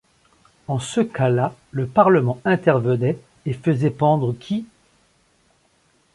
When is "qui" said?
4.33-4.65